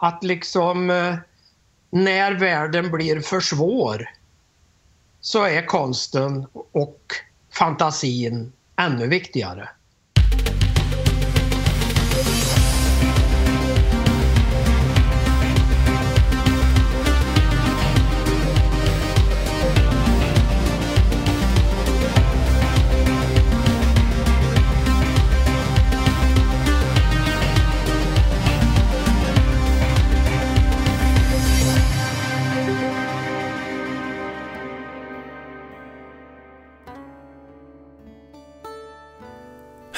[0.00, 1.14] att liksom eh,
[1.90, 4.10] när världen blir för svår
[5.20, 7.14] så är konsten och
[7.52, 9.68] fantasin ännu viktigare.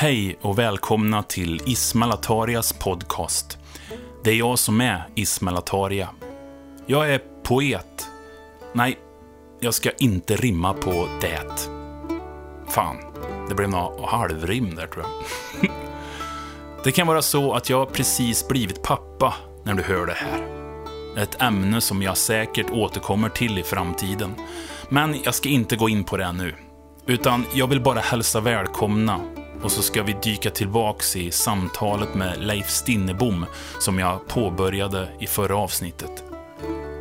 [0.02, 3.58] Hej och välkomna till Ismail Atarias podcast.
[4.24, 6.08] Det är jag som är Ismail Ataria.
[6.86, 8.06] Jag är poet.
[8.72, 8.98] Nej,
[9.60, 11.68] jag ska inte rimma på det.
[12.68, 12.96] Fan,
[13.48, 15.70] det blev något halvrim där tror jag.
[16.84, 20.46] Det kan vara så att jag precis blivit pappa när du hör det här.
[21.22, 24.34] Ett ämne som jag säkert återkommer till i framtiden.
[24.88, 26.54] Men jag ska inte gå in på det nu.
[27.06, 29.20] Utan jag vill bara hälsa välkomna
[29.62, 33.46] och så ska vi dyka tillbaks i samtalet med Leif Stinnebom
[33.78, 36.24] som jag påbörjade i förra avsnittet.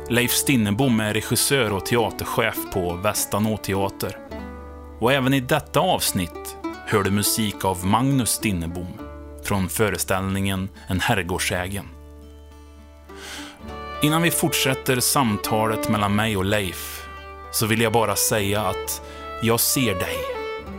[0.08, 4.18] Leif Stinnebom är regissör och teaterchef på Västanå teater.
[5.00, 8.98] Och även i detta avsnitt hör du musik av Magnus Stinnebom
[9.44, 11.88] från föreställningen En herrgårdsägen.
[14.02, 17.06] Innan vi fortsätter samtalet mellan mig och Leif
[17.52, 19.02] så vill jag bara säga att
[19.42, 20.16] jag ser dig,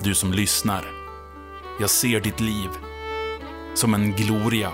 [0.03, 1.02] du som lyssnar.
[1.79, 2.69] Jag ser ditt liv
[3.73, 4.71] som en gloria.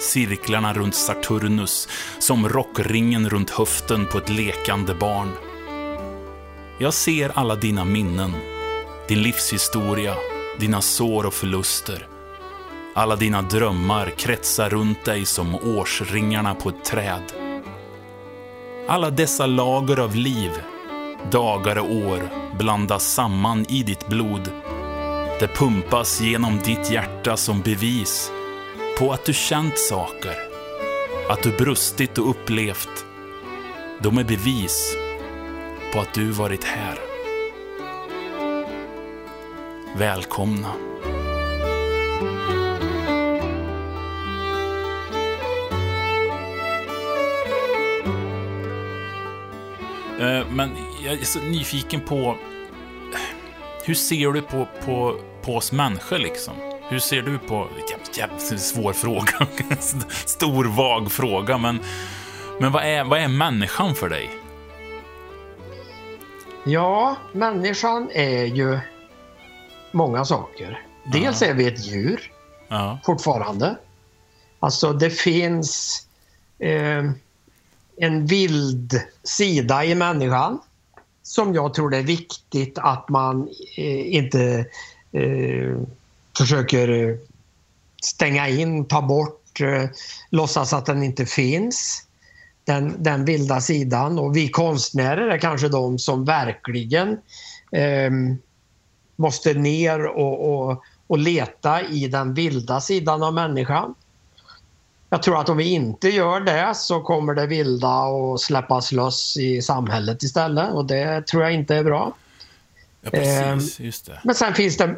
[0.00, 5.32] Cirklarna runt Saturnus, som rockringen runt höften på ett lekande barn.
[6.78, 8.32] Jag ser alla dina minnen,
[9.08, 10.14] din livshistoria,
[10.60, 12.08] dina sår och förluster.
[12.94, 17.32] Alla dina drömmar kretsar runt dig som årsringarna på ett träd.
[18.88, 20.50] Alla dessa lager av liv,
[21.30, 22.28] dagar och år
[22.58, 24.50] blandas samman i ditt blod
[25.40, 28.32] det pumpas genom ditt hjärta som bevis
[28.98, 30.36] på att du känt saker.
[31.28, 33.04] Att du brustit och upplevt.
[34.02, 34.96] De är bevis
[35.92, 36.98] på att du varit här.
[39.98, 40.68] Välkomna.
[50.20, 50.70] Eh, men
[51.04, 52.36] jag är så nyfiken på
[53.86, 56.54] hur ser du på, på, på oss människor liksom?
[56.88, 57.68] Hur ser du på...
[58.14, 59.46] Jävligt svår fråga.
[60.26, 61.80] Stor, vag fråga, men,
[62.60, 64.30] men vad, är, vad är människan för dig?
[66.64, 68.78] Ja, människan är ju
[69.92, 70.82] många saker.
[71.12, 71.48] Dels ja.
[71.48, 72.32] är vi ett djur
[72.68, 72.98] ja.
[73.04, 73.76] fortfarande.
[74.60, 76.02] Alltså det finns
[76.58, 77.04] eh,
[77.96, 80.60] en vild sida i människan
[81.26, 84.66] som jag tror det är viktigt att man eh, inte
[85.12, 85.78] eh,
[86.38, 87.16] försöker eh,
[88.02, 89.84] stänga in, ta bort, eh,
[90.30, 92.06] låtsas att den inte finns.
[92.64, 97.08] Den, den vilda sidan och vi konstnärer är kanske de som verkligen
[97.72, 98.10] eh,
[99.16, 103.94] måste ner och, och, och leta i den vilda sidan av människan.
[105.14, 109.36] Jag tror att om vi inte gör det så kommer det vilda att släppas loss
[109.36, 112.16] i samhället istället och det tror jag inte är bra.
[113.00, 114.20] Ja, precis, ehm, just det.
[114.24, 114.94] Men sen finns det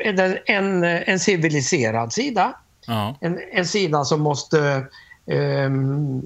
[0.46, 2.56] en, en civiliserad sida.
[2.86, 3.16] Ja.
[3.20, 4.86] En, en sida som måste
[5.26, 6.22] um,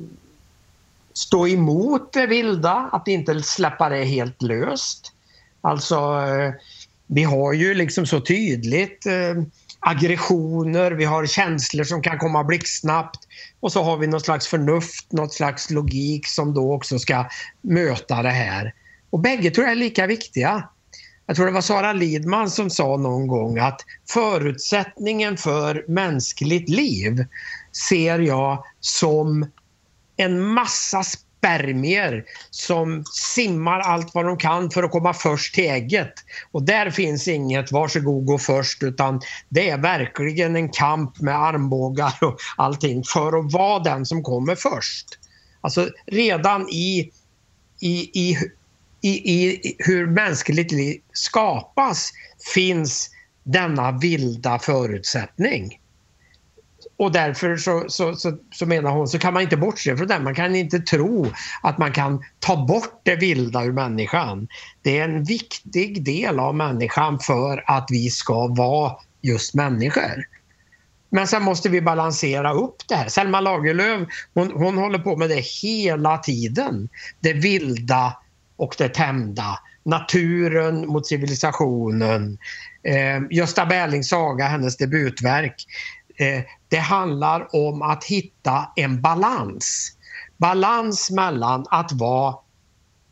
[1.12, 5.12] stå emot det vilda, att inte släppa det helt löst.
[5.60, 6.52] Alltså, eh,
[7.06, 9.42] vi har ju liksom så tydligt uh,
[9.80, 13.20] aggressioner, vi har känslor som kan komma blixtsnabbt
[13.60, 17.28] och så har vi något slags förnuft, något slags logik som då också ska
[17.60, 18.74] möta det här.
[19.10, 20.69] Och bägge tror jag är lika viktiga.
[21.26, 27.24] Jag tror det var Sara Lidman som sa någon gång att förutsättningen för mänskligt liv
[27.88, 29.46] ser jag som
[30.16, 31.02] en massa
[31.40, 36.12] spermier som simmar allt vad de kan för att komma först till ägget.
[36.52, 42.14] Och där finns inget varsågod gå först utan det är verkligen en kamp med armbågar
[42.20, 45.06] och allting för att vara den som kommer först.
[45.60, 47.10] Alltså redan i,
[47.81, 48.36] i, i,
[49.00, 52.10] i, i hur mänskligt liv skapas
[52.54, 53.10] finns
[53.44, 55.81] denna vilda förutsättning.
[57.00, 60.20] Och därför så, så, så, så, menar hon så kan man inte bortse från det.
[60.20, 61.32] Man kan inte tro
[61.62, 64.49] att man kan ta bort det vilda ur människan.
[64.82, 70.25] Det är en viktig del av människan för att vi ska vara just människor.
[71.11, 73.08] Men sen måste vi balansera upp det här.
[73.08, 76.88] Selma Lagerlöf hon, hon håller på med det hela tiden.
[77.20, 78.17] Det vilda
[78.56, 79.58] och det tämda.
[79.82, 82.38] Naturen mot civilisationen.
[82.82, 85.67] Eh, Gösta Berlings saga, hennes debutverk.
[86.19, 89.96] Eh, det handlar om att hitta en balans.
[90.37, 92.34] Balans mellan att vara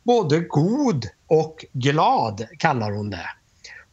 [0.03, 3.29] både god och glad, kallar hon det.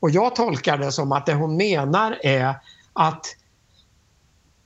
[0.00, 2.54] Och jag tolkar det som att det hon menar är
[2.92, 3.26] att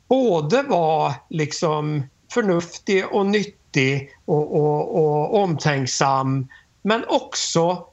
[0.09, 2.03] både vara liksom
[2.33, 6.49] förnuftig och nyttig och, och, och omtänksam
[6.83, 7.87] men också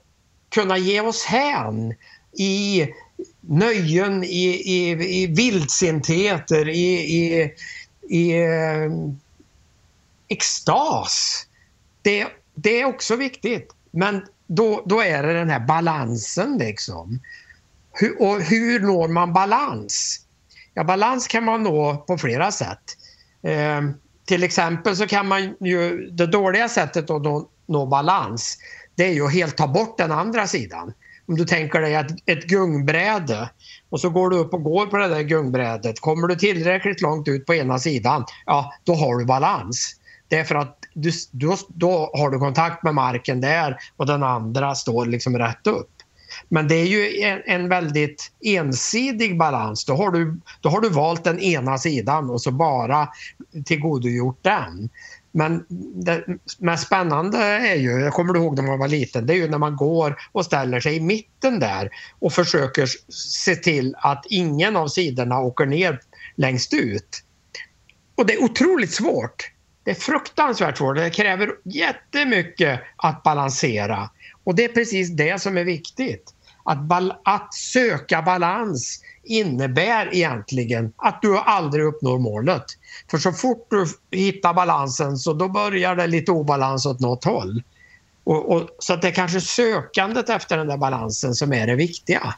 [0.50, 1.94] kunna ge oss hän
[2.40, 2.88] i
[3.48, 4.90] nöjen, i, i,
[5.24, 7.54] i vildsintheter, i, i,
[8.10, 8.92] i eh,
[10.28, 11.46] extas.
[12.02, 13.72] Det, det är också viktigt.
[13.92, 17.20] Men då, då är det den här balansen liksom.
[17.92, 20.22] Hur, och hur når man balans?
[20.74, 22.98] Ja, balans kan man nå på flera sätt.
[23.44, 23.82] Eh,
[24.26, 28.58] till exempel så kan man ju, det dåliga sättet att nå, nå balans
[28.98, 30.94] det är ju att helt ta bort den andra sidan.
[31.28, 33.50] Om du tänker dig ett, ett gungbräde
[33.90, 36.00] och så går du upp och går på det där gungbrädet.
[36.00, 39.96] Kommer du tillräckligt långt ut på ena sidan, ja då har du balans.
[40.30, 44.24] Det är för att du, då, då har du kontakt med marken där och den
[44.24, 45.90] andra står liksom rätt upp.
[46.50, 49.86] Men det är ju en, en, väldigt ensidig balans.
[49.86, 53.08] Då har, du, då har du valt den ena sidan och så bara
[53.66, 54.90] tillgodogjort den.
[55.32, 55.66] Men
[56.04, 56.26] det
[56.60, 59.58] mest spännande är ju, jag kommer ihåg när man var liten, det är ju när
[59.58, 61.90] man går och ställer sig i mitten där
[62.20, 66.00] och försöker se till att ingen av sidorna åker ner
[66.36, 67.24] längst ut.
[68.16, 69.52] Och det är otroligt svårt.
[69.84, 70.96] Det är fruktansvärt svårt.
[70.96, 74.10] Det kräver jättemycket att balansera.
[74.44, 76.34] Och det är precis det som är viktigt.
[76.70, 82.66] Att, att söka balans innebär egentligen att du aldrig uppnår målet.
[83.12, 83.86] För så fort du
[84.18, 87.64] hittar balansen så då börjar det lite obalans åt något håll.
[88.24, 91.76] Och, och, så att det är kanske sökandet efter den där balansen som är det
[91.76, 92.36] viktiga.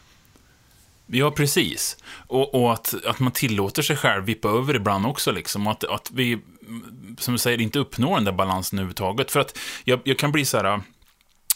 [1.08, 1.98] Ja, precis.
[2.28, 5.32] Och, och, att, att man tillåter sig själv vippa över ibland också.
[5.32, 5.68] Liksom.
[5.68, 6.40] Att, att vi,
[7.18, 9.32] som du säger, inte uppnår den där balansen överhuvudtaget.
[9.32, 10.82] För att jag, jag kan bli så här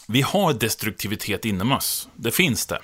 [0.06, 2.08] vi har destruktivitet inom oss.
[2.16, 2.78] Det finns det.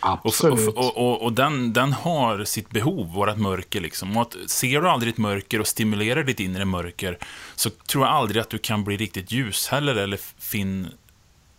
[0.00, 0.68] Absolut.
[0.68, 3.80] Och, och, och, och, den, den har sitt behov, vårt mörker.
[3.80, 4.16] Liksom.
[4.16, 7.18] Och att, ser du aldrig ett mörker och stimulerar ditt inre mörker
[7.54, 10.88] så tror jag aldrig att du kan bli riktigt ljus heller eller fin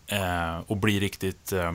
[0.07, 1.74] eh, och bli riktigt eh,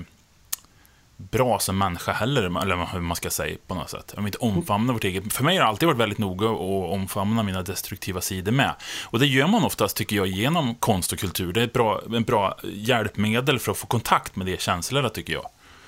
[1.19, 4.15] bra som människa heller, eller hur man ska säga på något sätt.
[4.17, 5.33] Om inte omfamna vårt eget.
[5.33, 8.75] För mig har det alltid varit väldigt noga att omfamna mina destruktiva sidor med.
[9.05, 11.53] Och det gör man oftast, tycker jag, genom konst och kultur.
[11.53, 15.33] Det är ett bra, en bra hjälpmedel för att få kontakt med de känslorna, tycker
[15.33, 15.47] jag.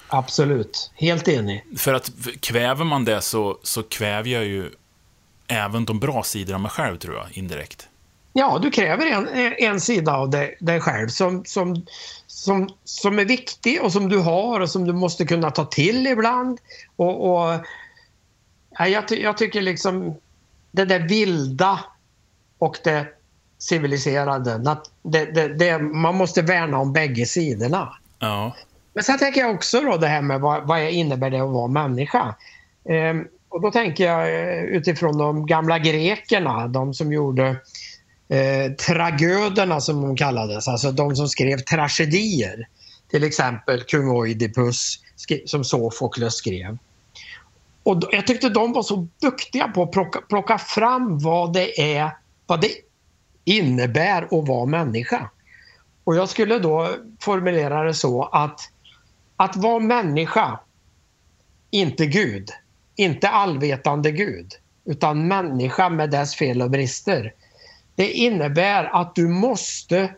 [0.09, 1.65] Absolut, helt enig.
[1.79, 2.11] För att
[2.41, 4.71] kväver man det så, så kväver jag ju
[5.47, 7.89] även de bra sidorna av mig själv, tror jag, indirekt.
[8.33, 9.29] Ja, du kräver en,
[9.59, 11.87] en sida av dig, dig själv som, som,
[12.27, 16.07] som, som är viktig och som du har och som du måste kunna ta till
[16.07, 16.59] ibland.
[16.97, 17.61] Och, och
[18.79, 20.15] ja, jag, jag tycker liksom
[20.71, 21.81] det där vilda
[22.59, 23.07] och det
[23.59, 27.95] civiliserade, det, det, det, man måste värna om bägge sidorna.
[28.19, 28.57] Ja.
[28.93, 31.69] Men sen tänker jag också då det här med vad, vad innebär det att vara
[31.69, 32.35] människa?
[32.85, 37.57] Ehm, och då tänker jag eh, utifrån de gamla grekerna, de som gjorde
[38.31, 42.69] eh, tragöderna som de kallades, alltså de som skrev tragedier.
[43.11, 44.99] Till exempel kung Oidipus
[45.47, 46.79] som Sofokles skrev.
[47.83, 52.11] Och jag tyckte de var så duktiga på att plocka, plocka fram vad det är,
[52.47, 52.71] vad det
[53.45, 55.31] innebär att vara människa.
[56.05, 56.89] Och jag skulle då
[57.21, 58.61] formulera det så att
[59.37, 60.61] att vara människa,
[61.71, 62.51] inte Gud,
[62.97, 64.53] inte allvetande Gud,
[64.85, 67.35] utan människa med dess fel och brister.
[68.01, 70.15] Det innebär att du måste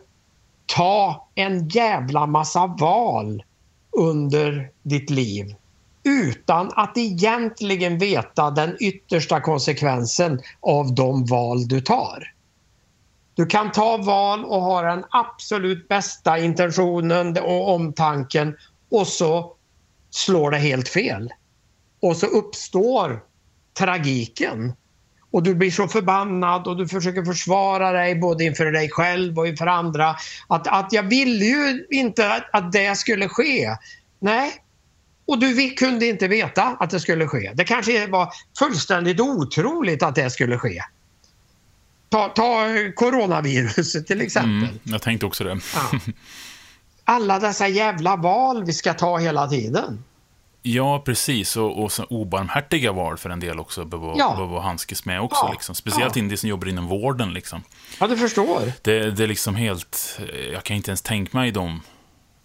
[0.65, 3.43] ta en jävla massa val
[3.91, 5.55] under ditt liv
[6.03, 12.33] utan att egentligen veta den yttersta konsekvensen av de val du tar.
[13.35, 18.57] Du kan ta val och ha den absolut bästa intentionen och omtanken
[18.91, 19.53] och så
[20.09, 21.33] slår det helt fel.
[21.99, 23.23] Och så uppstår
[23.77, 24.73] tragiken.
[25.33, 29.47] Och du blir så förbannad och du försöker försvara dig både inför dig själv och
[29.47, 30.15] inför andra.
[30.47, 33.75] Att, att jag ville ju inte att, att det skulle ske.
[34.19, 34.51] Nej,
[35.25, 37.51] och du kunde inte veta att det skulle ske.
[37.55, 40.81] Det kanske var fullständigt otroligt att det skulle ske.
[42.09, 44.69] Ta, ta coronaviruset till exempel.
[44.69, 45.59] Mm, jag tänkte också det.
[45.75, 45.99] Ja.
[47.03, 50.03] alla dessa jävla val vi ska ta hela tiden.
[50.65, 51.57] Ja, precis.
[51.57, 54.35] Och, och så obarmhärtiga val för en del också behöver ja.
[54.35, 55.45] behöver handskas med också.
[55.45, 55.51] Ja.
[55.51, 55.75] Liksom.
[55.75, 56.19] Speciellt ja.
[56.19, 57.33] in de som jobbar inom vården.
[57.33, 57.63] Liksom.
[57.99, 58.61] Ja, du förstår.
[58.81, 60.19] Det, det är liksom helt...
[60.53, 61.81] Jag kan inte ens tänka mig dem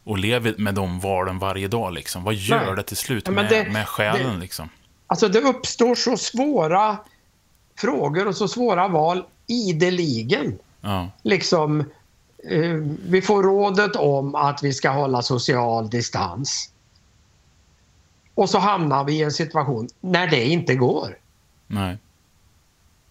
[0.04, 1.92] och lever med de valen varje dag.
[1.92, 2.24] Liksom.
[2.24, 2.76] Vad gör Nej.
[2.76, 4.34] det till slut ja, med, det, med själen?
[4.34, 4.68] Det, liksom?
[5.06, 6.96] Alltså, det uppstår så svåra
[7.78, 10.58] frågor och så svåra val ideligen.
[10.80, 11.10] Ja.
[11.22, 11.80] Liksom,
[12.50, 12.74] eh,
[13.08, 16.70] vi får rådet om att vi ska hålla social distans.
[18.38, 21.18] Och så hamnar vi i en situation när det inte går.
[21.66, 21.98] Nej.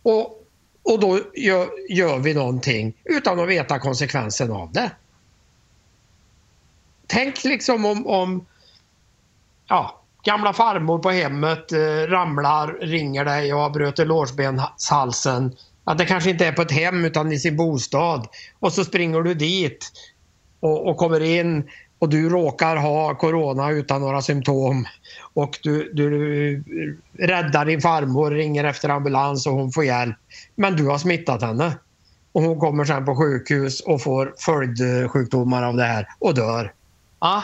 [0.03, 0.48] Och,
[0.84, 4.91] och då gör, gör vi någonting utan att veta konsekvensen av det.
[7.07, 8.46] Tänk liksom om, om
[9.67, 15.55] ja, gamla farmor på hemmet eh, ramlar, ringer dig och har brutit lårsbenshalsen.
[15.84, 18.27] Att det kanske inte är på ett hem utan i sin bostad.
[18.60, 19.91] Och så springer du dit
[20.60, 21.69] och, och kommer in
[22.00, 24.86] och du råkar ha corona utan några symptom
[25.34, 26.63] och du, du
[27.18, 30.16] räddar din farmor, ringer efter ambulans och hon får hjälp.
[30.56, 31.77] Men du har smittat henne.
[32.32, 36.74] Och hon kommer sen på sjukhus och får följdsjukdomar av det här och dör.
[37.20, 37.42] Ah.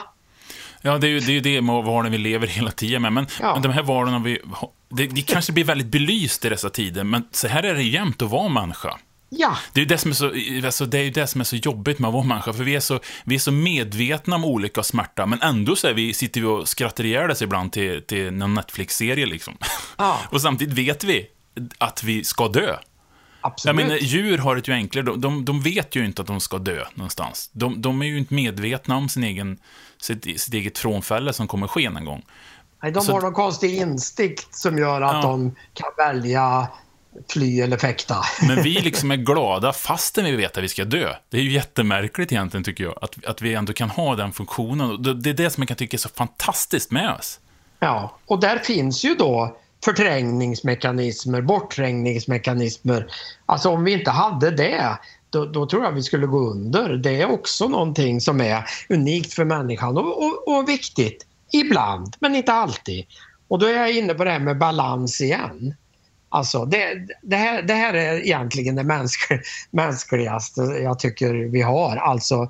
[0.81, 3.13] Ja, det är ju det, är det med valen vi lever hela tiden med.
[3.13, 3.53] Men, ja.
[3.53, 4.39] men de här valen, vi,
[4.89, 8.21] det, det kanske blir väldigt belyst i dessa tider, men så här är det jämt
[8.21, 8.97] att vara människa.
[9.35, 9.57] Ja.
[9.73, 12.07] Det är det som är så, alltså det är det som är så jobbigt med
[12.07, 15.41] att vara människa, för vi är så, vi är så medvetna om olika smärta, men
[15.41, 19.25] ändå så är vi, sitter vi och skrattar ihjäl oss ibland till, till någon Netflix-serie
[19.25, 19.57] liksom.
[19.97, 20.19] Ja.
[20.31, 21.27] och samtidigt vet vi
[21.77, 22.77] att vi ska dö.
[23.41, 23.77] Absolut.
[23.77, 25.05] Jag menar, djur har det ju enklare.
[25.05, 27.49] De, de, de, vet ju inte att de ska dö någonstans.
[27.53, 29.57] De, de är ju inte medvetna om sin egen,
[30.01, 32.25] sitt, sitt eget frånfälle som kommer ske en gång.
[32.83, 35.21] Nej, de så, har någon konstig instinkt som gör att ja.
[35.21, 36.67] de kan välja
[37.29, 38.15] fly eller fäkta.
[38.47, 41.15] Men vi liksom är glada fastän vi vet att vi ska dö.
[41.29, 45.03] Det är ju jättemärkligt egentligen, tycker jag, att, att vi ändå kan ha den funktionen.
[45.21, 47.39] Det är det som jag kan tycka är så fantastiskt med oss.
[47.79, 53.07] Ja, och där finns ju då förträngningsmekanismer, bortträngningsmekanismer.
[53.45, 54.97] Alltså om vi inte hade det,
[55.29, 56.89] då, då, tror jag vi skulle gå under.
[56.93, 61.25] Det är också någonting som är unikt för människan och, och, och viktigt.
[61.51, 63.05] Ibland, men inte alltid.
[63.47, 65.75] Och då är jag inne på det här med balans igen.
[66.33, 69.39] Alltså det, det, här, det här är egentligen det mänsklig,
[69.71, 71.97] mänskligaste jag tycker vi har.
[71.97, 72.49] Alltså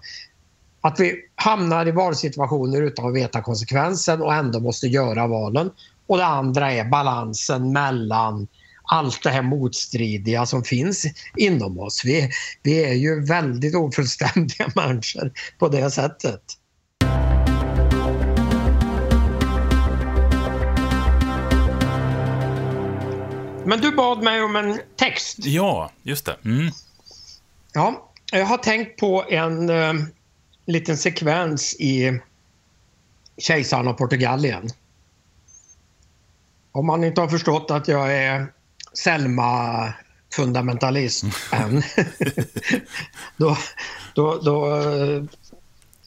[0.81, 5.71] att vi hamnar i valsituationer utan att veta konsekvensen och ändå måste göra valen.
[6.07, 8.47] Och det andra är balansen mellan
[8.83, 11.05] allt det här motstridiga som finns
[11.37, 12.05] inom oss.
[12.05, 12.29] Vi,
[12.63, 16.41] vi är ju väldigt ofullständiga människor på det sättet.
[23.65, 25.38] Men du bad mig om en text.
[25.39, 26.38] Ja, just det.
[26.46, 26.72] Mm.
[27.74, 29.93] Ja, jag har tänkt på en uh,
[30.65, 32.20] liten sekvens i
[33.38, 34.70] Kejsaren av Portugalien.
[36.72, 38.48] Om man inte har förstått att jag är
[38.93, 41.84] Selma-fundamentalist än,
[43.38, 43.58] då,
[44.15, 45.24] då, då uh,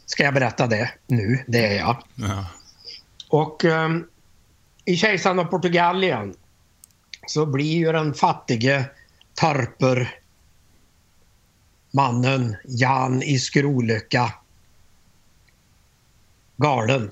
[0.07, 1.45] ska jag berätta det nu.
[1.47, 2.03] Det är jag.
[2.15, 2.47] Ja.
[3.29, 4.09] Och um,
[4.85, 6.35] i Kejsaren av Portugalien
[7.27, 8.85] så blir ju den fattige
[9.35, 10.21] Tarper
[11.91, 14.33] mannen Jan i Skrolycka
[16.57, 17.11] galen.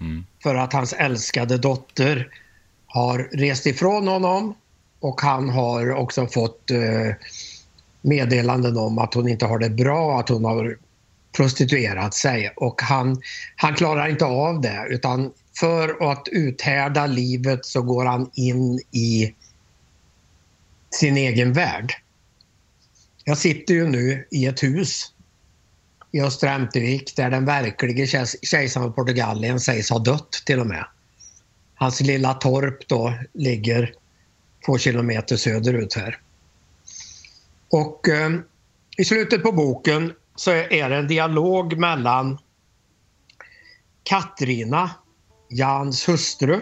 [0.00, 0.24] Mm.
[0.42, 2.28] För att hans älskade dotter
[2.86, 4.54] har rest ifrån honom
[5.00, 7.14] och han har också fått eh,
[8.00, 10.76] meddelanden om att hon inte har det bra, att hon har
[11.36, 13.22] prostituerat sig och han,
[13.56, 19.34] han klarar inte av det utan för att uthärda livet så går han in i
[20.94, 21.92] sin egen värld.
[23.24, 25.12] Jag sitter ju nu i ett hus
[26.12, 30.86] i Östra Ämtervik där den verklige kejsaren av Portugalien sägs ha dött till och med.
[31.74, 33.94] Hans lilla torp då ligger
[34.66, 36.20] två kilometer söderut här.
[37.70, 38.30] Och eh,
[38.96, 42.38] i slutet på boken så är det en dialog mellan
[44.02, 44.90] Katrina,
[45.48, 46.60] Jans hustru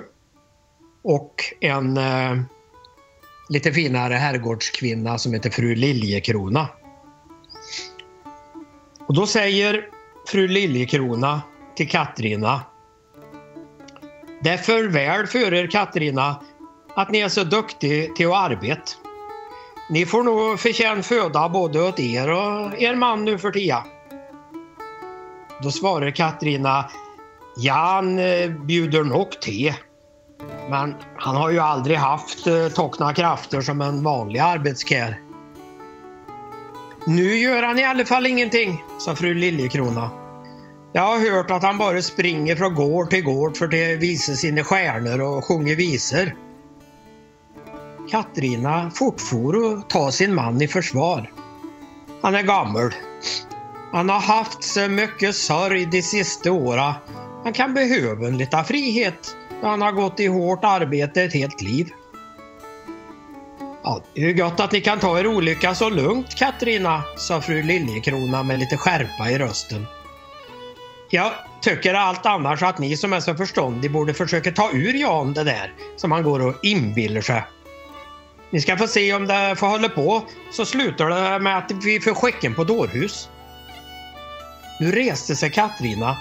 [1.02, 2.42] och en eh,
[3.50, 6.68] lite finare herrgårdskvinna som heter fru Liljekrona.
[9.06, 9.86] Och då säger
[10.26, 11.42] fru Liljekrona
[11.76, 12.60] till Katrina.
[14.42, 16.42] Det är för väl för er Katrina
[16.94, 18.92] att ni är så duktig till att arbeta.
[19.90, 23.82] Ni får nog förtjäna föda både åt er och er man nu för tiden.
[25.62, 26.90] Då svarar Katrina.
[27.56, 29.74] Jan eh, bjuder nog till.
[30.70, 35.20] Men han har ju aldrig haft eh, tokna krafter som en vanlig arbetskär.
[37.06, 40.10] Nu gör han i alla fall ingenting, sa fru Liljekrona.
[40.92, 44.64] Jag har hört att han bara springer från gård till gård för att visa sina
[44.64, 46.36] stjärnor och sjunger visor.
[48.10, 51.32] Katrina fortfor att ta sin man i försvar.
[52.22, 52.94] Han är gammal.
[53.92, 56.92] Han har haft så mycket sorg de sista åren.
[57.44, 61.90] Han kan behöva en liten frihet han har gått i hårt arbete ett helt liv.
[63.82, 67.62] Ja, det är gott att ni kan ta er olycka så lugnt Katrina, sa fru
[67.62, 69.86] Liljekrona med lite skärpa i rösten.
[71.10, 75.32] Jag tycker allt annars att ni som är så förståndig borde försöka ta ur Jan
[75.32, 77.42] det där som han går och inbillar sig.
[78.50, 82.00] Ni ska få se om det får hålla på så slutar det med att vi
[82.00, 83.28] får skicken på dårhus.
[84.80, 86.16] Nu reste sig Katrina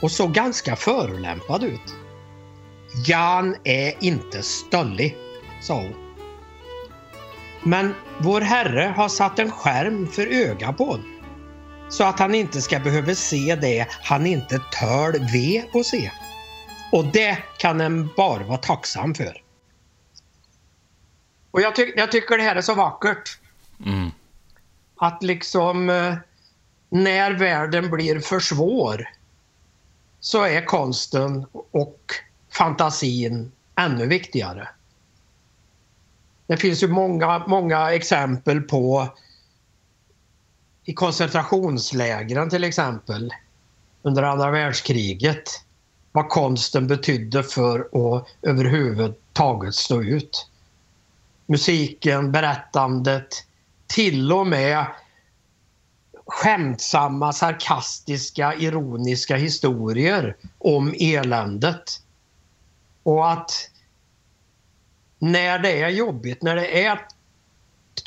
[0.00, 2.03] och såg ganska förolämpad ut.
[3.06, 5.16] Jan är inte stöllig,
[5.62, 5.94] sa hon.
[7.62, 11.20] Men vår Herre har satt en skärm för öga på honom.
[11.88, 16.10] Så att han inte ska behöva se det han inte tål ve och se.
[16.92, 19.42] Och det kan en bara vara tacksam för.
[21.50, 23.38] Och jag, ty jag tycker det här är så vackert.
[23.86, 24.10] Mm.
[24.96, 26.14] Att liksom eh,
[26.88, 29.08] när världen blir för svår
[30.20, 32.14] så är konsten och
[32.56, 34.68] fantasin ännu viktigare.
[36.46, 39.08] Det finns ju många, många exempel på
[40.84, 43.30] i koncentrationslägren till exempel
[44.02, 45.64] under andra världskriget
[46.12, 50.50] vad konsten betydde för att överhuvudtaget stå ut.
[51.46, 53.28] Musiken, berättandet,
[53.86, 54.86] till och med
[56.26, 62.00] skämtsamma, sarkastiska, ironiska historier om eländet.
[63.04, 63.70] Och att
[65.18, 67.06] när det är jobbigt, när det är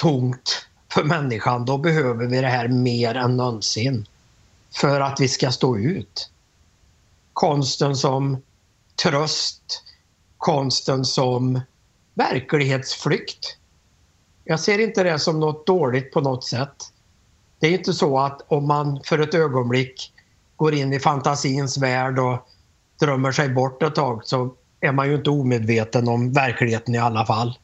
[0.02, 4.08] tungt för människan, då behöver vi det här mer än någonsin.
[4.76, 6.32] För att vi ska stå ut.
[7.34, 8.42] Konsten som
[9.04, 9.84] tröst,
[10.38, 11.62] konsten som
[12.14, 13.58] verklighetsflykt.
[14.44, 16.94] Jag ser inte det som något dåligt på något sätt.
[17.60, 20.14] Det är inte så att om man för ett ögonblick
[20.56, 22.48] går in i fantasins värld och
[23.00, 27.26] drömmer sig bort ett tag så är man ju inte omedveten om verkligheten i alla
[27.26, 27.60] fall.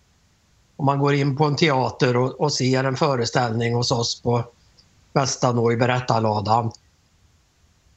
[0.76, 4.44] Om man går in på en teater och, och ser en föreställning hos oss på
[5.14, 6.72] Västanå i berättarladan.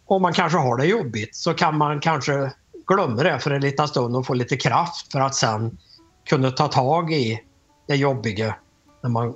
[0.07, 2.53] Om man kanske har det jobbigt så kan man kanske
[2.87, 5.79] glömma det för en liten stund och få lite kraft för att sen
[6.25, 7.41] kunna ta tag i
[7.87, 8.55] det jobbiga
[9.03, 9.35] när man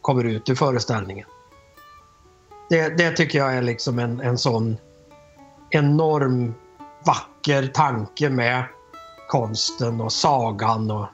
[0.00, 1.26] kommer ut ur föreställningen.
[2.70, 4.76] Det, det tycker jag är liksom en, en sån
[5.70, 6.54] enorm
[7.04, 8.64] vacker tanke med
[9.28, 11.06] konsten och sagan och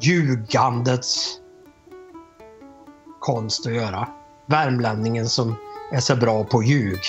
[0.00, 1.38] ljugandets
[3.20, 4.08] konst att göra.
[4.46, 5.54] Värmlänningen som
[5.92, 7.00] är så bra på ljug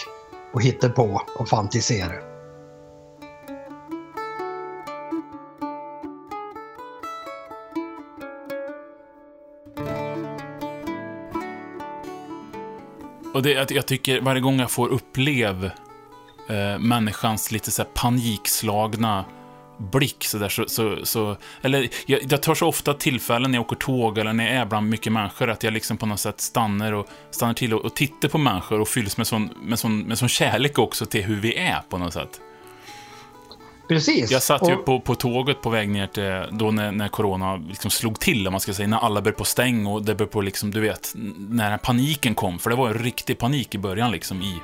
[0.53, 2.13] och hittar på och fantisera.
[13.33, 15.65] Och det, jag tycker varje gång jag får uppleva
[16.49, 19.25] eh, människans lite så panikslagna
[19.81, 23.65] blick så där, så, så, så, eller jag, jag tar så ofta tillfällen när jag
[23.65, 26.41] åker tåg eller när jag är bland mycket människor att jag liksom på något sätt
[26.41, 29.99] stannar och stannar till och, och tittar på människor och fylls med sån, med, sån,
[29.99, 32.41] med sån kärlek också till hur vi är på något sätt.
[33.91, 34.31] Precis.
[34.31, 37.91] Jag satt ju på, på tåget på väg ner till, då när, när corona liksom
[37.91, 40.41] slog till, om man ska säga, när alla började på stäng och det började på
[40.41, 41.13] liksom, du vet,
[41.49, 44.55] när paniken kom, för det var en riktig panik i början liksom i.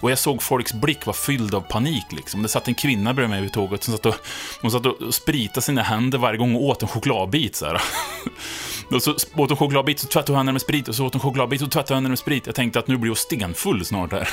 [0.00, 2.42] Och jag såg folks blick var fylld av panik liksom.
[2.42, 4.14] Det satt en kvinna bredvid mig vid tåget som satt och,
[4.62, 7.82] hon satt och spritade sina händer varje gång och åt en chokladbit så här.
[8.90, 11.20] Och så åt hon chokladbit, så tvättade hon händerna med sprit, och så åt hon
[11.20, 12.46] chokladbit, och tvättade händerna med sprit.
[12.46, 14.28] Jag tänkte att nu blir hon stenfull snart här.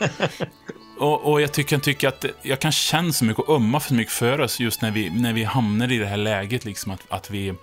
[0.98, 4.12] Och, och, jag tycker, tycker att jag kan känna så mycket och ömma för mycket
[4.12, 7.30] för oss just när vi, när vi hamnar i det här läget, liksom, att, att
[7.30, 7.54] vi,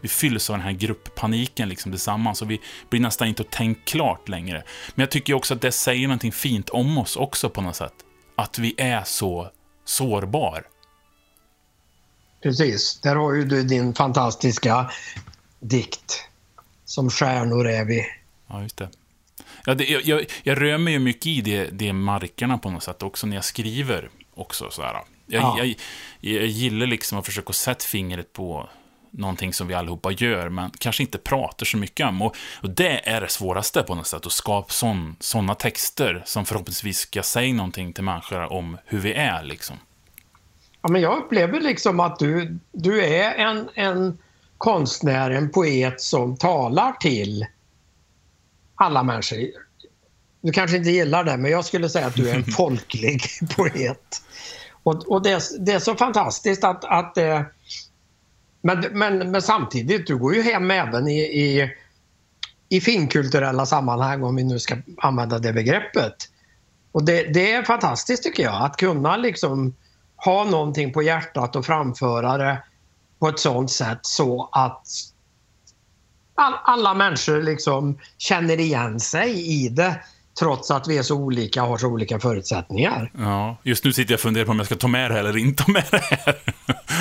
[0.00, 3.80] vi fylls av den här grupppaniken liksom, tillsammans och vi blir nästan inte att tänka
[3.84, 4.64] klart längre.
[4.94, 7.94] Men jag tycker också att det säger någonting fint om oss också på något sätt.
[8.36, 9.50] Att vi är så
[9.84, 10.66] sårbar.
[12.42, 14.90] Precis, där har ju du din fantastiska
[15.60, 16.28] dikt.
[16.84, 18.06] Som stjärnor är vi.
[18.46, 18.88] Ja, just det.
[19.66, 22.82] Ja, det, jag, jag, jag rör mig ju mycket i de, de markerna på något
[22.82, 24.10] sätt också när jag skriver.
[24.34, 24.94] också så här.
[25.26, 25.58] Jag, ja.
[25.58, 25.74] jag,
[26.20, 28.68] jag, gillar liksom att försöka sätta fingret på
[29.10, 32.22] någonting som vi allihopa gör, men kanske inte pratar så mycket om.
[32.22, 34.72] Och, och det är det svåraste på något sätt, att skapa
[35.20, 39.42] sådana texter som förhoppningsvis ska säga någonting till människor om hur vi är.
[39.42, 39.76] Liksom.
[40.82, 44.18] Ja, men jag upplever liksom att du, du är en, en
[44.58, 47.46] konstnär, en poet som talar till
[48.76, 49.38] alla människor.
[50.40, 53.22] du kanske inte gillar det, men jag skulle säga att du är en folklig
[53.56, 54.22] poet.
[54.82, 57.42] Och, och det, det, är så fantastiskt att, att eh,
[58.62, 61.70] men, men, men samtidigt, du går ju hem även i, i,
[62.68, 66.14] i finkulturella sammanhang om vi nu ska använda det begreppet.
[66.92, 69.74] Och det, det, är fantastiskt tycker jag att kunna liksom
[70.16, 72.62] ha någonting på hjärtat och framföra det
[73.18, 74.86] på ett sånt sätt så att
[76.36, 80.00] alla människor liksom känner igen sig i det
[80.38, 83.10] trots att vi är så olika och har så olika förutsättningar.
[83.18, 85.24] Ja, just nu sitter jag och funderar på om jag ska ta med det här
[85.24, 86.34] eller inte ta med det här.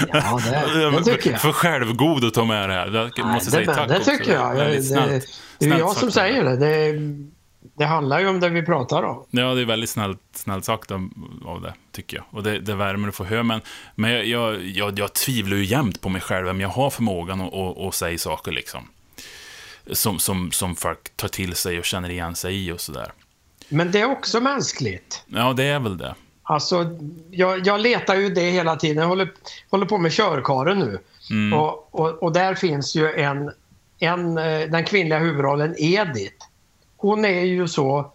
[0.07, 0.39] Ja,
[0.73, 1.41] det, det tycker jag.
[1.41, 2.93] För självgod att ta med det här.
[2.93, 4.57] Jag Nej, måste säga tack det, det tycker jag.
[4.57, 5.25] Det, snällt,
[5.59, 6.57] det, är jag som säger det.
[6.57, 6.99] det.
[7.77, 9.25] Det handlar ju om det vi pratar om.
[9.31, 12.25] Ja, det är väldigt snällt, snällt sagt av det, tycker jag.
[12.29, 13.43] Och det, det värmer att få höra.
[13.43, 13.61] Men,
[13.95, 17.41] men jag, jag, jag, jag tvivlar ju jämt på mig själv, om jag har förmågan
[17.41, 18.87] att, att, att säga saker liksom.
[19.91, 23.11] Som, som, som folk tar till sig och känner igen sig i och sådär.
[23.69, 25.23] Men det är också mänskligt.
[25.27, 26.15] Ja, det är väl det.
[26.43, 26.97] Alltså,
[27.31, 28.97] jag, jag letar ju det hela tiden.
[28.97, 29.31] Jag håller,
[29.69, 30.99] håller på med körkaren nu.
[31.29, 31.59] Mm.
[31.59, 33.51] Och, och, och, där finns ju en,
[33.99, 36.45] en, eh, den kvinnliga huvudrollen Edith.
[36.97, 38.13] Hon är ju så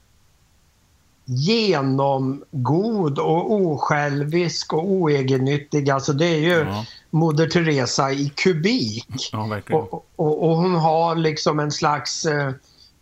[1.33, 5.90] genomgod och osjälvisk och oegennyttig.
[5.90, 6.87] Alltså det är ju ja.
[7.11, 9.31] Moder Teresa i kubik.
[9.33, 12.49] Ja, och, och, och, hon har liksom en slags eh,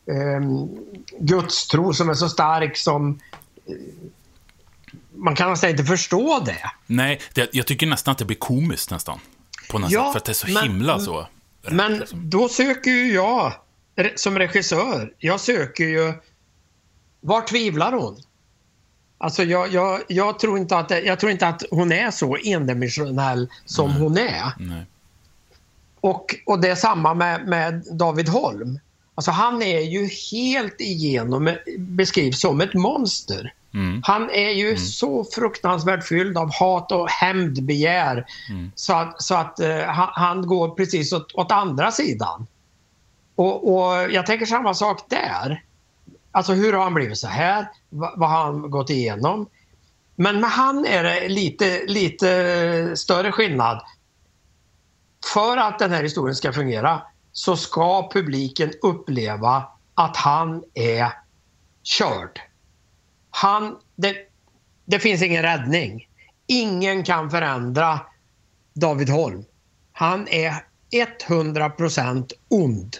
[0.06, 0.40] eh,
[1.18, 3.20] gudstro som är så stark som
[3.66, 3.74] eh,
[5.14, 6.70] man kan nästan inte förstå det.
[6.86, 9.18] Nej, det, jag tycker nästan att det blir komiskt nästan.
[9.70, 11.26] På något ja, för att det är så men, himla så.
[11.70, 12.30] Men liksom.
[12.30, 13.52] då söker ju jag,
[14.16, 16.12] som regissör, jag söker ju...
[17.20, 18.16] Var tvivlar hon?
[19.18, 23.48] Alltså jag, jag, jag, tror inte att, jag tror inte att hon är så endimensionell
[23.64, 24.00] som Nej.
[24.00, 24.52] hon är.
[24.58, 24.86] Nej.
[26.00, 28.78] Och, och det är samma med, med David Holm.
[29.14, 33.52] Alltså han är ju helt igenom beskrivs som ett monster.
[33.74, 34.02] Mm.
[34.04, 34.78] Han är ju mm.
[34.78, 38.72] så fruktansvärt fylld av hat och hämndbegär mm.
[38.74, 42.46] så att, så att uh, han, han, går precis åt, åt andra sidan.
[43.34, 45.62] Och, och, jag tänker samma sak där.
[46.32, 47.68] Alltså hur har han blivit så här?
[47.88, 49.48] Va, vad har han gått igenom?
[50.16, 53.82] Men med han är det lite, lite större skillnad.
[55.32, 61.12] För att den här historien ska fungera så ska publiken uppleva att han är
[61.82, 62.40] körd.
[63.30, 64.16] Han, det,
[64.84, 66.08] det finns ingen räddning.
[66.46, 68.00] Ingen kan förändra
[68.74, 69.44] David Holm.
[69.92, 70.64] Han är
[71.28, 72.96] 100 procent ond.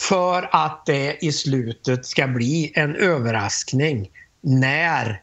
[0.00, 5.22] För att det i slutet ska bli en överraskning när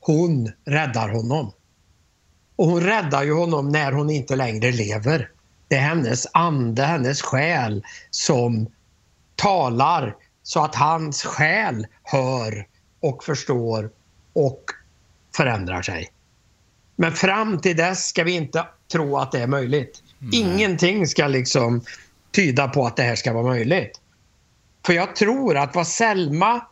[0.00, 1.52] hon räddar honom.
[2.56, 5.30] Och hon räddar ju honom när hon inte längre lever.
[5.68, 8.66] Det är hennes ande, hennes själ som
[9.36, 12.66] talar så att hans själ hör
[13.00, 13.90] och förstår
[14.32, 14.64] och
[15.36, 16.12] förändrar sig.
[16.96, 20.02] Men fram till dess ska vi inte tro att det är möjligt.
[20.20, 20.30] Mm.
[20.32, 21.82] Ingenting ska liksom
[22.30, 24.00] tyda på att det här ska vara möjligt.
[24.86, 26.66] För jag tror att vad Selma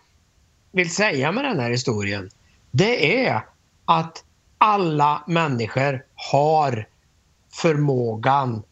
[0.72, 2.30] vill säga med den här historien,
[2.70, 3.42] det är
[3.84, 4.24] att
[4.58, 6.88] alla människor har
[7.52, 8.62] förmågan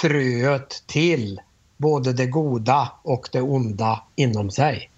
[0.00, 1.40] fröet till
[1.76, 4.90] både det goda och det onda inom sig.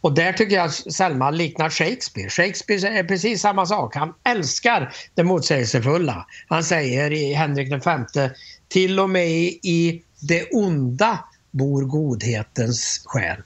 [0.00, 2.30] Och där tycker jag Selma liknar Shakespeare.
[2.30, 3.94] Shakespeare är precis samma sak.
[3.94, 6.26] Han älskar det motsägelsefulla.
[6.48, 8.30] Han säger i Henrik V,
[8.68, 9.28] till och med
[9.62, 13.42] i det onda bor godhetens själ.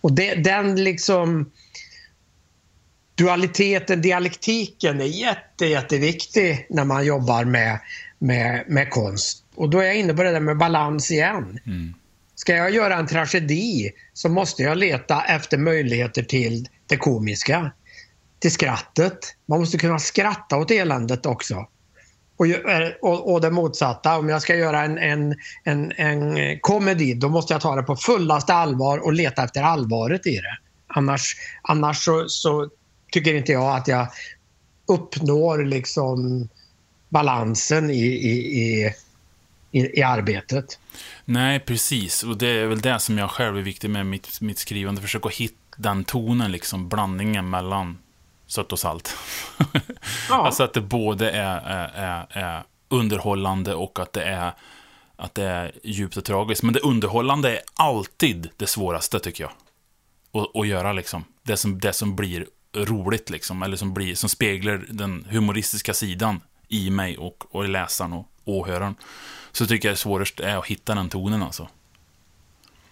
[0.00, 1.50] Och det, den liksom
[3.14, 7.80] dualiteten, dialektiken är jätte, jätteviktig när man jobbar med
[8.20, 9.44] med, med konst.
[9.54, 11.58] Och då är jag inne på det där med balans igen.
[11.66, 11.94] Mm.
[12.34, 17.72] Ska jag göra en tragedi så måste jag leta efter möjligheter till det komiska.
[18.38, 19.18] Till skrattet.
[19.46, 21.68] Man måste kunna skratta åt eländet också.
[22.40, 27.14] Och, eh, och, och det motsatta, om jag ska göra en, en, en, en komedi
[27.14, 30.58] då måste jag ta det på fullaste allvar och leta efter allvaret i det.
[30.86, 32.70] Annars, annars så, så
[33.12, 34.08] tycker inte jag att jag
[34.86, 36.48] uppnår liksom
[37.08, 38.94] balansen i, i,
[39.72, 40.78] i, i, arbetet.
[41.24, 42.22] Nej, precis.
[42.22, 45.00] Och det är väl det som jag själv är viktig med mitt, mitt skrivande.
[45.00, 47.98] Försöka hitta den tonen, liksom blandningen mellan
[48.50, 49.16] sött och salt.
[50.28, 50.34] Ja.
[50.46, 54.52] alltså att det både är, är, är, är, underhållande och att det är
[55.16, 56.62] att det är djupt och tragiskt.
[56.62, 59.52] Men det underhållande är alltid det svåraste, tycker jag.
[60.42, 61.24] Att, att göra liksom.
[61.42, 63.62] Det som, det som blir roligt, liksom.
[63.62, 68.94] Eller som, blir, som speglar den humoristiska sidan i mig och, och läsaren och åhöraren.
[69.52, 71.68] Så tycker jag det svåraste är att hitta den tonen alltså.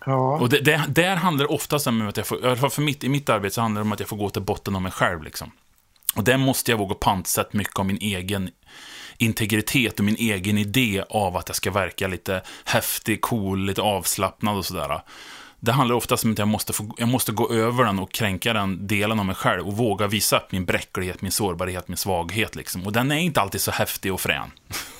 [0.08, 0.38] Ja.
[0.38, 2.82] Och det, det, där handlar det oftast om att jag får, i alla fall för
[2.82, 4.82] mitt, i mitt arbete så handlar det om att jag får gå till botten av
[4.82, 5.22] mig själv.
[5.22, 5.50] Liksom.
[6.14, 8.50] Och där måste jag våga pantsätta mycket av min egen
[9.18, 14.56] integritet och min egen idé av att jag ska verka lite häftig, cool, lite avslappnad
[14.56, 15.02] och sådär.
[15.60, 18.52] Det handlar oftast om att jag måste, få, jag måste gå över den och kränka
[18.52, 22.56] den delen av mig själv och våga visa upp min bräcklighet, min sårbarhet, min svaghet.
[22.56, 22.86] Liksom.
[22.86, 24.50] Och den är inte alltid så häftig och frän.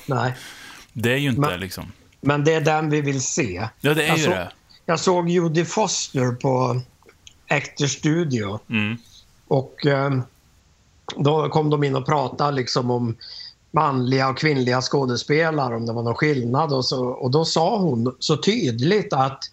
[0.05, 0.33] Nej.
[0.93, 1.91] Det är ju inte men, liksom.
[2.21, 3.67] Men det är den vi vill se.
[3.79, 4.51] Ja, det är jag ju det.
[4.89, 6.81] Jag såg Judy Foster på
[7.49, 8.59] Actor Studio.
[8.69, 8.97] Mm.
[9.47, 10.19] Och eh,
[11.17, 13.15] då kom de in och pratade liksom om
[13.71, 16.73] manliga och kvinnliga skådespelare, om det var någon skillnad.
[16.73, 19.43] Och, så, och då sa hon så tydligt att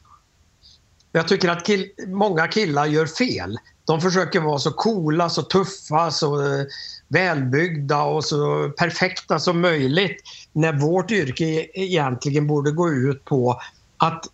[1.12, 3.58] jag tycker att kill, många killar gör fel.
[3.84, 6.64] De försöker vara så coola, så tuffa, så eh,
[7.08, 10.22] välbyggda och så perfekta som möjligt
[10.52, 13.60] när vårt yrke egentligen borde gå ut på
[13.96, 14.26] att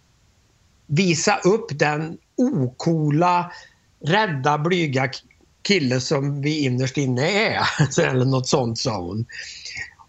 [0.94, 3.52] visa upp den okola,
[4.04, 5.10] rädda, blyga
[5.62, 7.60] kille som vi innerst inne är.
[8.00, 9.26] Eller något sånt sa hon.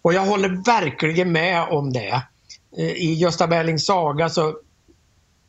[0.02, 2.22] Och jag håller verkligen med om det.
[2.78, 4.56] Eh, I Gösta Berlings saga så,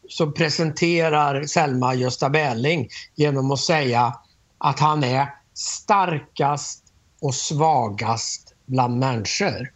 [0.10, 4.20] så presenterar Selma Gösta Berling genom att säga
[4.58, 6.84] att han är starkast
[7.22, 9.72] och svagast bland människor.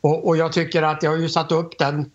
[0.00, 2.10] Och, och jag tycker att jag har ju satt upp den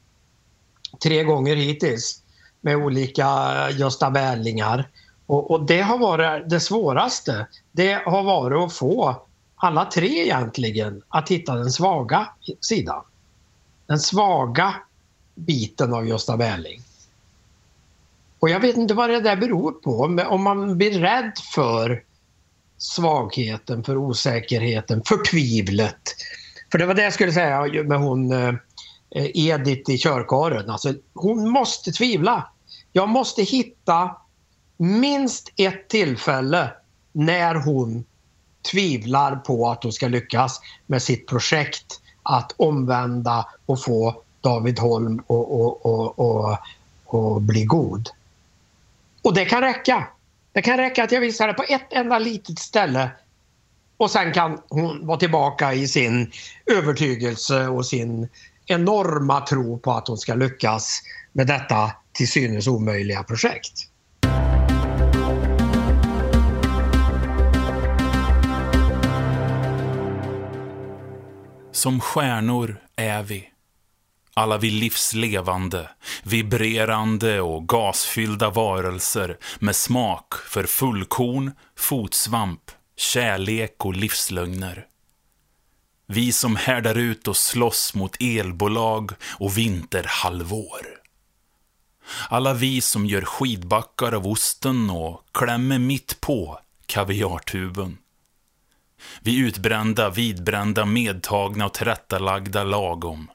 [1.03, 2.23] tre gånger hittills
[2.61, 4.89] med olika eh, Gösta Berlingar.
[5.25, 7.47] Och, och, det har varit det svåraste.
[7.71, 9.21] Det har varit att få
[9.55, 12.27] alla tre egentligen att hitta den svaga
[12.61, 13.03] sidan.
[13.87, 14.75] Den svaga
[15.35, 16.81] biten av Gösta Berling.
[18.39, 20.23] Och jag vet inte vad det där beror på.
[20.29, 22.03] Om man blir rädd för
[22.77, 26.01] svagheten, för osäkerheten, för tvivlet.
[26.71, 28.53] För det var det jag skulle säga med hon eh,
[29.11, 30.69] Eh, Edith i körkaren.
[30.69, 32.49] Alltså, hon måste tvivla.
[32.91, 34.15] Jag måste hitta
[34.77, 36.71] minst ett tillfälle
[37.11, 38.05] när hon
[38.71, 45.21] tvivlar på att hon ska lyckas med sitt projekt att omvända och få David Holm
[47.07, 48.09] att bli god.
[49.21, 50.07] Och det kan räcka.
[50.51, 53.09] Det kan räcka att jag visar det på ett enda litet ställe
[53.99, 56.31] och sen kan hon vara tillbaka i sin
[56.65, 58.29] övertygelse och sin
[58.71, 61.01] enorma tro på att hon ska lyckas
[61.33, 63.73] med detta till synes omöjliga projekt.
[71.71, 73.49] Som stjärnor är vi.
[74.33, 75.89] Alla vi livslevande,
[76.23, 82.61] vibrerande och gasfyllda varelser med smak för fullkorn, fotsvamp,
[82.97, 84.88] kärlek och livslögner.
[86.11, 90.81] Vi som härdar ut och slåss mot elbolag och vinterhalvår.
[92.29, 97.97] Alla vi som gör skidbackar av osten och klämmer mitt på kaviartuben.
[99.21, 103.31] Vi utbrända, vidbrända, medtagna och tillrättalagda lagom.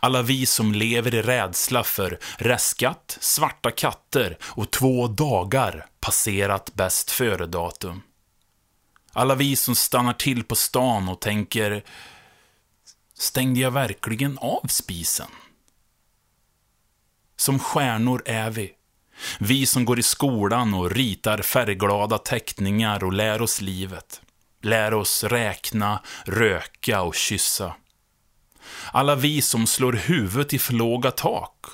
[0.00, 7.10] Alla vi som lever i rädsla för reskat, svarta katter och två dagar passerat bäst
[7.10, 8.02] före-datum.
[9.12, 11.82] Alla vi som stannar till på stan och tänker
[13.18, 15.28] Stängde jag verkligen av spisen?
[17.36, 18.72] Som stjärnor är vi.
[19.40, 24.20] Vi som går i skolan och ritar färgglada teckningar och lär oss livet.
[24.62, 27.74] Lär oss räkna, röka och kyssa.
[28.92, 31.66] Alla vi som slår huvudet i för låga tak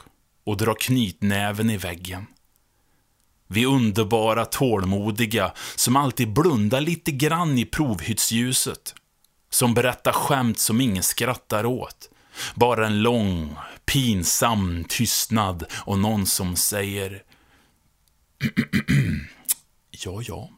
[0.45, 2.27] och drar knytnäven i väggen.
[3.47, 8.95] Vi underbara, tålmodiga, som alltid blundar lite grann i provhyttsljuset.
[9.53, 12.11] Som berättar skämt som ingen skrattar åt.
[12.55, 17.23] Bara en lång, pinsam tystnad och någon som säger
[19.91, 20.51] Ja, ja.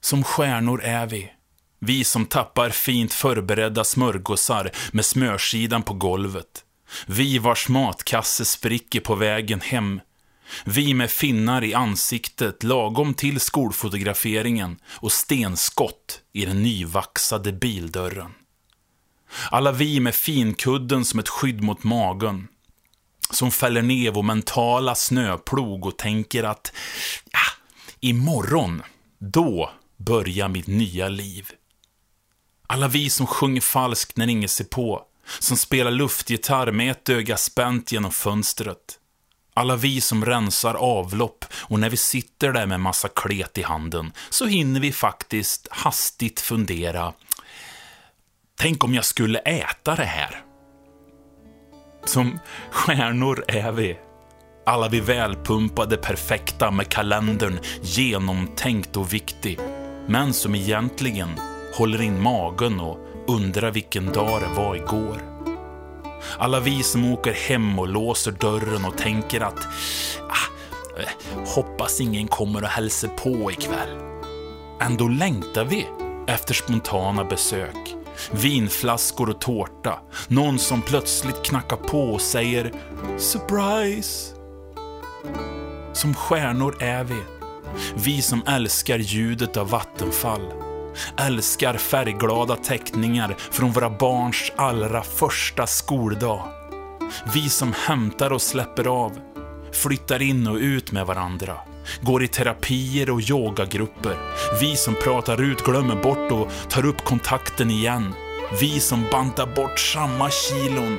[0.00, 1.32] Som stjärnor är vi.
[1.78, 6.64] Vi som tappar fint förberedda smörgåsar med smörsidan på golvet.
[7.06, 10.00] Vi vars matkasse spricker på vägen hem.
[10.64, 18.34] Vi med finnar i ansiktet lagom till skolfotograferingen och stenskott i den nyvaxade bildörren.
[19.50, 22.48] Alla vi med finkudden som ett skydd mot magen.
[23.30, 26.72] Som fäller ner vår mentala snöplog och tänker att
[27.30, 27.38] ja,
[28.00, 28.82] imorgon,
[29.18, 31.48] då börjar mitt nya liv.
[32.66, 35.02] Alla vi som sjunger falskt när ingen ser på.
[35.38, 38.98] Som spelar luftgitarr med ett öga spänt genom fönstret.
[39.54, 44.12] Alla vi som rensar avlopp och när vi sitter där med massa klet i handen
[44.30, 47.12] så hinner vi faktiskt hastigt fundera.
[48.58, 50.42] Tänk om jag skulle äta det här?
[52.04, 52.38] Som
[52.70, 53.98] stjärnor är vi.
[54.66, 59.58] Alla vi välpumpade perfekta med kalendern genomtänkt och viktig.
[60.06, 61.28] Men som egentligen
[61.74, 65.31] håller in magen och undrar vilken dag det var igår.
[66.38, 69.58] Alla vi som åker hem och låser dörren och tänker att
[70.28, 73.98] ah, eh, hoppas ingen kommer och hälsar på ikväll.
[74.80, 75.86] Ändå längtar vi
[76.26, 77.96] efter spontana besök.
[78.30, 79.98] Vinflaskor och tårta.
[80.28, 82.72] Någon som plötsligt knackar på och säger
[83.18, 84.34] “surprise”.
[85.92, 87.22] Som stjärnor är vi.
[87.94, 90.61] Vi som älskar ljudet av vattenfall.
[91.16, 96.42] Älskar färgglada teckningar från våra barns allra första skoldag.
[97.34, 99.12] Vi som hämtar och släpper av.
[99.72, 101.56] Flyttar in och ut med varandra.
[102.00, 104.16] Går i terapier och yogagrupper.
[104.60, 108.14] Vi som pratar ut, glömmer bort och tar upp kontakten igen.
[108.60, 110.98] Vi som bantar bort samma kilon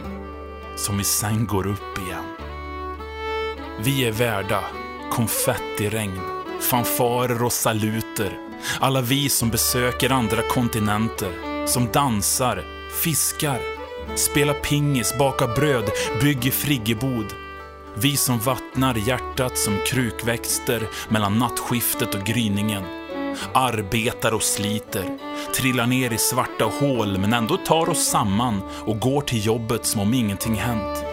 [0.76, 2.24] som vi sen går upp igen.
[3.80, 4.64] Vi är värda
[5.12, 6.20] konfettiregn,
[6.64, 8.38] fanfarer och saluter.
[8.80, 12.64] Alla vi som besöker andra kontinenter, som dansar,
[13.04, 13.60] fiskar,
[14.16, 15.90] spelar pingis, bakar bröd,
[16.22, 17.26] bygger friggebod.
[17.96, 22.84] Vi som vattnar hjärtat som krukväxter mellan nattskiftet och gryningen.
[23.54, 25.18] Arbetar och sliter,
[25.56, 30.02] trillar ner i svarta hål men ändå tar oss samman och går till jobbet som
[30.02, 31.04] om ingenting hänt.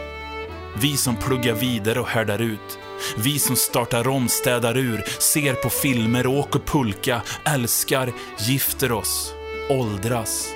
[0.81, 2.79] Vi som pluggar vidare och härdar ut.
[3.17, 9.35] Vi som startar om, städar ur, ser på filmer, åker pulka, älskar, gifter oss,
[9.71, 10.49] åldras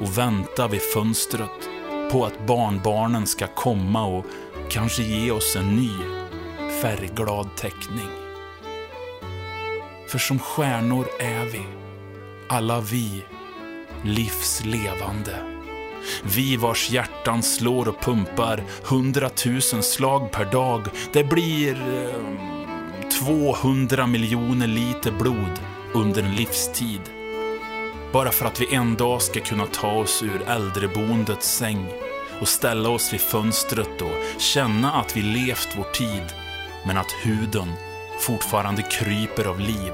[0.00, 1.68] och väntar vid fönstret
[2.12, 4.26] på att barnbarnen ska komma och
[4.70, 5.90] kanske ge oss en ny
[6.82, 8.08] färgglad teckning.
[10.08, 11.62] För som stjärnor är vi,
[12.48, 13.24] alla vi,
[14.04, 15.57] livslevande.
[16.22, 20.82] Vi vars hjärtan slår och pumpar hundratusen slag per dag.
[21.12, 25.60] Det blir eh, 200 miljoner liter blod
[25.94, 27.00] under en livstid.
[28.12, 31.86] Bara för att vi en dag ska kunna ta oss ur äldreboendets säng
[32.40, 36.24] och ställa oss vid fönstret och känna att vi levt vår tid,
[36.86, 37.72] men att huden
[38.20, 39.92] fortfarande kryper av liv.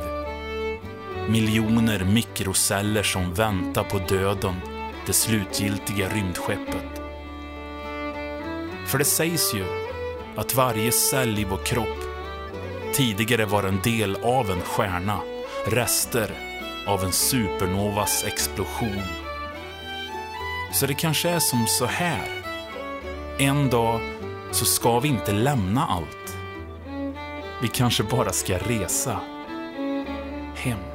[1.28, 4.73] Miljoner mikroceller som väntar på döden
[5.06, 7.00] det slutgiltiga rymdskeppet.
[8.86, 9.64] För det sägs ju
[10.36, 11.98] att varje cell i vår kropp
[12.94, 15.20] tidigare var en del av en stjärna,
[15.66, 16.30] rester
[16.86, 19.02] av en supernovas explosion.
[20.72, 22.28] Så det kanske är som så här.
[23.38, 24.00] En dag
[24.52, 26.36] så ska vi inte lämna allt.
[27.62, 29.20] Vi kanske bara ska resa
[30.56, 30.93] hem.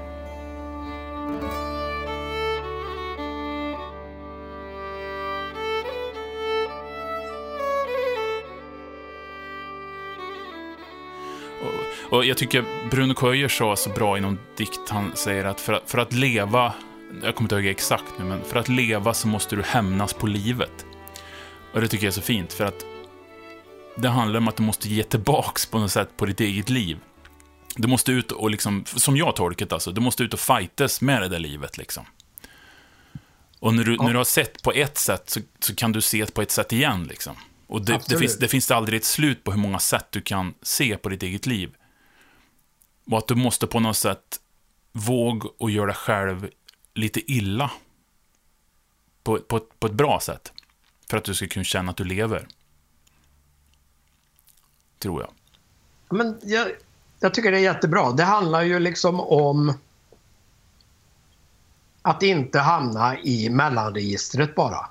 [12.10, 15.74] Och jag tycker Bruno Köjer sa så bra i någon dikt, han säger att för,
[15.74, 16.74] att för att leva,
[17.24, 20.28] jag kommer inte ihåg exakt nu, men för att leva så måste du hämnas på
[20.28, 20.86] livet.
[21.74, 22.86] Och det tycker jag är så fint, för att
[23.95, 26.98] det handlar om att du måste ge tillbaks på något sätt på ditt eget liv.
[27.76, 31.22] Du måste ut och liksom, som jag tolkat alltså, du måste ut och fightas med
[31.22, 32.06] det där livet liksom.
[33.60, 34.04] Och när du, ja.
[34.04, 36.74] när du har sett på ett sätt så, så kan du se på ett sätt
[36.74, 37.36] igen liksom.
[37.69, 40.53] Och det, det, finns, det finns aldrig ett slut på hur många sätt du kan
[40.62, 41.75] se på ditt eget liv.
[43.12, 44.39] Och att du måste på något sätt
[44.91, 46.49] våga och göra dig själv
[46.93, 47.71] lite illa.
[49.23, 50.53] På, på, på ett bra sätt.
[51.10, 52.47] För att du ska kunna känna att du lever.
[54.99, 55.32] Tror jag.
[56.17, 56.67] Men jag,
[57.19, 58.12] jag tycker det är jättebra.
[58.12, 59.73] Det handlar ju liksom om
[62.01, 64.89] att inte hamna i mellanregistret bara.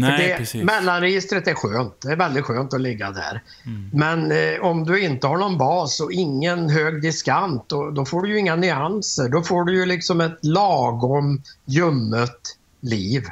[0.00, 0.64] Nej, det, precis.
[0.64, 2.00] Mellanregistret är skönt.
[2.00, 3.42] Det är väldigt skönt att ligga där.
[3.66, 3.90] Mm.
[3.92, 8.22] Men eh, om du inte har någon bas och ingen hög diskant, då, då, får
[8.22, 9.28] du ju inga nyanser.
[9.28, 13.24] Då får du ju liksom ett lagom ljummet liv.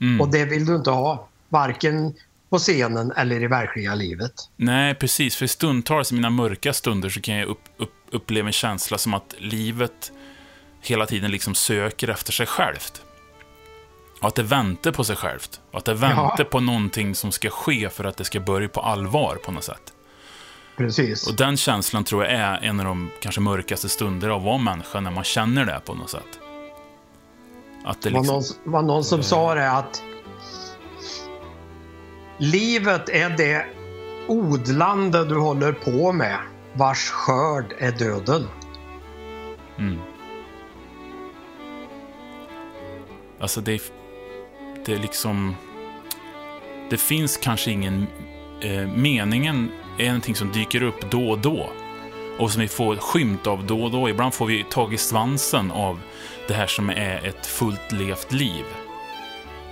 [0.00, 0.20] Mm.
[0.20, 1.28] Och det vill du inte ha.
[1.48, 2.14] Varken
[2.50, 4.32] på scenen eller i verkliga livet.
[4.56, 5.36] Nej, precis.
[5.36, 9.14] För stundtals, i mina mörka stunder, så kan jag upp, upp, uppleva en känsla som
[9.14, 10.12] att livet
[10.82, 13.02] hela tiden liksom söker efter sig självt.
[14.20, 15.60] Och att det väntar på sig självt.
[15.70, 16.44] Och att det väntar ja.
[16.44, 19.92] på någonting som ska ske för att det ska börja på allvar på något sätt.
[20.76, 21.28] Precis.
[21.28, 24.58] Och den känslan tror jag är en av de kanske mörkaste stunder av att vara
[24.58, 26.40] människa, när man känner det på något sätt.
[27.84, 28.26] Att det liksom...
[28.26, 30.02] var, någon, var någon som sa det att
[32.38, 33.66] livet är det
[34.28, 36.38] odlande du håller på med,
[36.72, 38.48] vars skörd är döden.
[39.78, 39.98] Mm.
[43.40, 43.80] Alltså det är
[44.90, 45.56] det liksom...
[46.90, 48.06] Det finns kanske ingen...
[48.62, 51.70] Eh, meningen är någonting som dyker upp då och då.
[52.38, 54.08] Och som vi får skymt av då och då.
[54.08, 56.00] Ibland får vi tag i svansen av
[56.48, 58.64] det här som är ett fullt levt liv.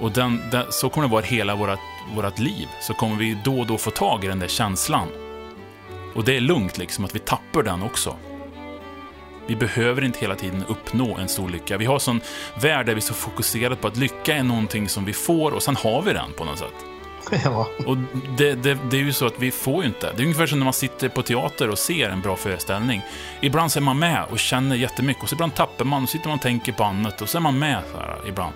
[0.00, 1.78] Och den, den, så kommer det vara hela vårt,
[2.14, 2.68] vårt liv.
[2.80, 5.08] Så kommer vi då och då få tag i den där känslan.
[6.14, 8.16] Och det är lugnt liksom att vi tappar den också.
[9.48, 11.76] Vi behöver inte hela tiden uppnå en stor lycka.
[11.76, 12.20] Vi har sån
[12.60, 15.62] värld där vi är så fokuserade på att lycka är någonting som vi får och
[15.62, 16.74] sen har vi den på något sätt.
[17.44, 17.68] Ja.
[17.86, 17.96] Och
[18.36, 20.12] det, det, det, är ju så att vi får ju inte.
[20.12, 23.02] Det är ungefär som när man sitter på teater och ser en bra föreställning.
[23.40, 26.28] Ibland så är man med och känner jättemycket och så ibland tappar man och sitter
[26.28, 28.54] man och tänker på annat och så är man med så här, ibland.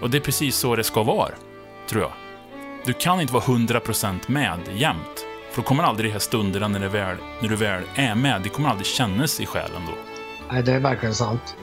[0.00, 1.30] Och det är precis så det ska vara,
[1.88, 2.12] tror jag.
[2.84, 5.26] Du kan inte vara 100% med jämt.
[5.50, 8.48] För då kommer aldrig de här stunderna när, väl, när du väl är med, det
[8.48, 10.11] kommer aldrig kännas i själen då.
[10.52, 11.56] Nej, det är verkligen sant.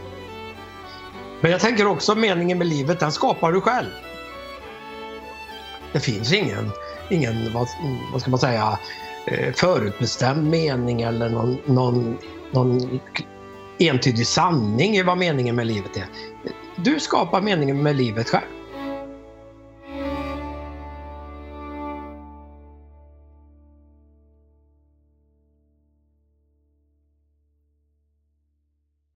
[1.42, 3.88] Men jag tänker också meningen med livet, den skapar du själv.
[5.94, 6.72] Det finns ingen,
[7.10, 7.68] ingen vad,
[8.12, 8.80] vad ska man säga,
[9.28, 12.18] eh, förutbestämd mening eller någon, någon,
[12.52, 13.00] någon
[13.80, 16.06] entydig sanning i vad meningen med livet är.
[16.76, 18.59] Du skapar meningen med livet själv.